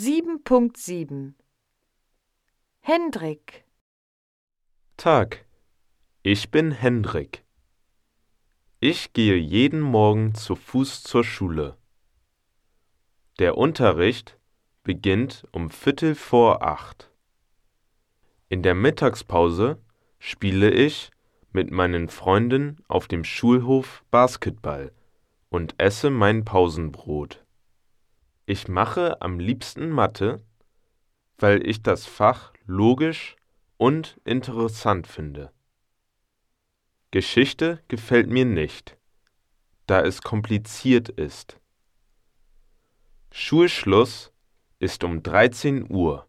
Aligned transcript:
7.7 0.00 1.34
Hendrik 2.78 3.64
Tag, 4.96 5.44
ich 6.22 6.52
bin 6.52 6.70
Hendrik. 6.70 7.44
Ich 8.78 9.12
gehe 9.12 9.34
jeden 9.34 9.80
Morgen 9.80 10.36
zu 10.36 10.54
Fuß 10.54 11.02
zur 11.02 11.24
Schule. 11.24 11.76
Der 13.40 13.58
Unterricht 13.58 14.38
beginnt 14.84 15.48
um 15.50 15.68
Viertel 15.68 16.14
vor 16.14 16.62
acht. 16.62 17.10
In 18.48 18.62
der 18.62 18.76
Mittagspause 18.76 19.82
spiele 20.20 20.70
ich 20.70 21.10
mit 21.50 21.72
meinen 21.72 22.08
Freunden 22.08 22.76
auf 22.86 23.08
dem 23.08 23.24
Schulhof 23.24 24.04
Basketball 24.12 24.92
und 25.48 25.74
esse 25.78 26.10
mein 26.10 26.44
Pausenbrot. 26.44 27.44
Ich 28.50 28.66
mache 28.66 29.20
am 29.20 29.38
liebsten 29.38 29.90
Mathe, 29.90 30.42
weil 31.36 31.68
ich 31.68 31.82
das 31.82 32.06
Fach 32.06 32.54
logisch 32.64 33.36
und 33.76 34.18
interessant 34.24 35.06
finde. 35.06 35.52
Geschichte 37.10 37.82
gefällt 37.88 38.30
mir 38.30 38.46
nicht, 38.46 38.96
da 39.86 40.00
es 40.00 40.22
kompliziert 40.22 41.10
ist. 41.10 41.60
Schulschluss 43.32 44.32
ist 44.78 45.04
um 45.04 45.22
13 45.22 45.92
Uhr. 45.92 46.26